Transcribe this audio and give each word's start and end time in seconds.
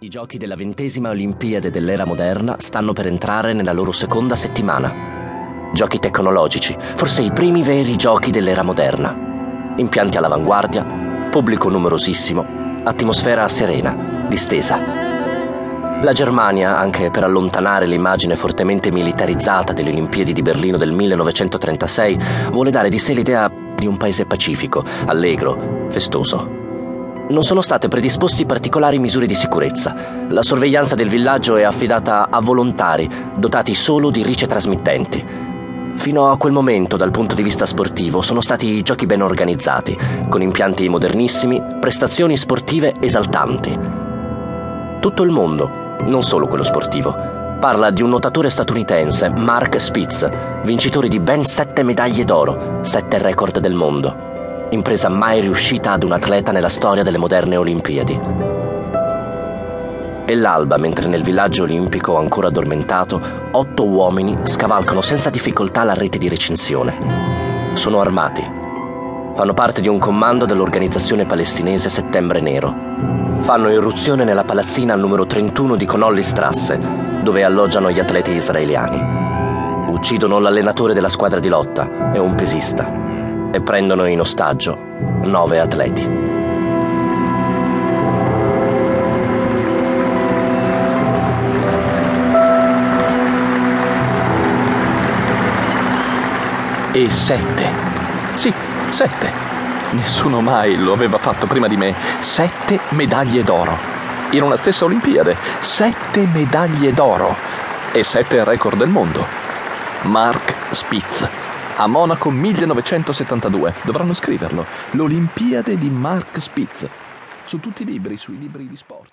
I 0.00 0.08
giochi 0.08 0.38
della 0.38 0.56
ventesima 0.56 1.10
Olimpiade 1.10 1.70
dell'era 1.70 2.04
moderna 2.04 2.56
stanno 2.58 2.92
per 2.92 3.06
entrare 3.06 3.52
nella 3.52 3.72
loro 3.72 3.92
seconda 3.92 4.34
settimana. 4.34 5.70
Giochi 5.72 5.98
tecnologici, 5.98 6.76
forse 6.94 7.22
i 7.22 7.32
primi 7.32 7.62
veri 7.62 7.94
giochi 7.96 8.30
dell'era 8.30 8.62
moderna. 8.62 9.72
Impianti 9.76 10.16
all'avanguardia, 10.16 10.84
pubblico 11.30 11.68
numerosissimo, 11.68 12.44
atmosfera 12.82 13.46
serena, 13.48 14.26
distesa. 14.28 14.78
La 16.02 16.12
Germania, 16.12 16.76
anche 16.76 17.10
per 17.10 17.22
allontanare 17.24 17.86
l'immagine 17.86 18.36
fortemente 18.36 18.90
militarizzata 18.90 19.72
delle 19.72 19.90
Olimpiadi 19.90 20.32
di 20.32 20.42
Berlino 20.42 20.76
del 20.76 20.92
1936, 20.92 22.18
vuole 22.50 22.70
dare 22.70 22.90
di 22.90 22.98
sé 22.98 23.14
l'idea 23.14 23.50
di 23.76 23.86
un 23.86 23.96
paese 23.96 24.26
pacifico, 24.26 24.84
allegro, 25.06 25.86
festoso 25.88 26.62
non 27.28 27.42
sono 27.42 27.62
state 27.62 27.88
predisposti 27.88 28.44
particolari 28.44 28.98
misure 28.98 29.26
di 29.26 29.34
sicurezza. 29.34 29.94
La 30.28 30.42
sorveglianza 30.42 30.94
del 30.94 31.08
villaggio 31.08 31.56
è 31.56 31.62
affidata 31.62 32.28
a 32.30 32.40
volontari, 32.40 33.10
dotati 33.36 33.74
solo 33.74 34.10
di 34.10 34.22
rice 34.22 34.46
trasmittenti. 34.46 35.52
Fino 35.96 36.28
a 36.28 36.36
quel 36.36 36.52
momento, 36.52 36.96
dal 36.96 37.10
punto 37.10 37.34
di 37.34 37.42
vista 37.42 37.64
sportivo, 37.66 38.20
sono 38.20 38.40
stati 38.40 38.82
giochi 38.82 39.06
ben 39.06 39.22
organizzati, 39.22 39.96
con 40.28 40.42
impianti 40.42 40.88
modernissimi, 40.88 41.62
prestazioni 41.80 42.36
sportive 42.36 42.94
esaltanti. 43.00 43.78
Tutto 45.00 45.22
il 45.22 45.30
mondo, 45.30 45.96
non 46.02 46.22
solo 46.22 46.46
quello 46.46 46.64
sportivo, 46.64 47.16
parla 47.58 47.90
di 47.90 48.02
un 48.02 48.10
nuotatore 48.10 48.50
statunitense, 48.50 49.30
Mark 49.30 49.80
Spitz, 49.80 50.28
vincitore 50.64 51.08
di 51.08 51.20
ben 51.20 51.44
sette 51.44 51.82
medaglie 51.82 52.24
d'oro, 52.24 52.80
sette 52.82 53.18
record 53.18 53.60
del 53.60 53.74
mondo 53.74 54.32
impresa 54.74 55.08
mai 55.08 55.40
riuscita 55.40 55.92
ad 55.92 56.02
un 56.02 56.12
atleta 56.12 56.52
nella 56.52 56.68
storia 56.68 57.02
delle 57.02 57.18
moderne 57.18 57.56
Olimpiadi. 57.56 58.20
E 60.26 60.34
l'alba, 60.34 60.78
mentre 60.78 61.06
nel 61.06 61.22
villaggio 61.22 61.64
olimpico 61.64 62.16
ancora 62.16 62.48
addormentato, 62.48 63.20
otto 63.50 63.86
uomini 63.86 64.36
scavalcano 64.44 65.02
senza 65.02 65.28
difficoltà 65.28 65.84
la 65.84 65.92
rete 65.94 66.18
di 66.18 66.28
recinzione. 66.28 67.72
Sono 67.74 68.00
armati. 68.00 68.42
Fanno 69.34 69.52
parte 69.52 69.80
di 69.80 69.88
un 69.88 69.98
comando 69.98 70.46
dell'organizzazione 70.46 71.26
palestinese 71.26 71.90
Settembre 71.90 72.40
Nero. 72.40 72.72
Fanno 73.40 73.70
irruzione 73.70 74.24
nella 74.24 74.44
palazzina 74.44 74.94
numero 74.94 75.26
31 75.26 75.76
di 75.76 75.84
Conolly 75.84 76.22
Strasse, 76.22 76.78
dove 77.22 77.44
alloggiano 77.44 77.90
gli 77.90 78.00
atleti 78.00 78.30
israeliani. 78.30 79.92
Uccidono 79.92 80.38
l'allenatore 80.38 80.94
della 80.94 81.10
squadra 81.10 81.38
di 81.38 81.48
lotta 81.48 82.12
e 82.12 82.18
un 82.18 82.34
pesista 82.34 83.03
e 83.54 83.60
prendono 83.60 84.06
in 84.06 84.18
ostaggio 84.18 84.76
nove 85.22 85.60
atleti. 85.60 86.08
E 96.90 97.08
sette. 97.08 97.68
Sì, 98.34 98.52
sette. 98.88 99.30
Nessuno 99.90 100.40
mai 100.40 100.76
lo 100.76 100.92
aveva 100.92 101.18
fatto 101.18 101.46
prima 101.46 101.68
di 101.68 101.76
me. 101.76 101.94
Sette 102.18 102.80
medaglie 102.88 103.44
d'oro. 103.44 103.78
In 104.30 104.42
una 104.42 104.56
stessa 104.56 104.84
Olimpiade. 104.84 105.36
Sette 105.60 106.26
medaglie 106.32 106.92
d'oro. 106.92 107.36
E 107.92 108.02
sette 108.02 108.42
record 108.42 108.78
del 108.78 108.88
mondo. 108.88 109.24
Mark 110.02 110.54
Spitz 110.70 111.42
a 111.76 111.86
Monaco 111.86 112.30
1972. 112.30 113.74
Dovranno 113.82 114.14
scriverlo. 114.14 114.64
L'Olimpiade 114.92 115.76
di 115.76 115.88
Mark 115.88 116.40
Spitz. 116.40 116.88
Su 117.44 117.60
tutti 117.60 117.82
i 117.82 117.84
libri, 117.84 118.16
sui 118.16 118.38
libri 118.38 118.68
di 118.68 118.76
sport. 118.76 119.12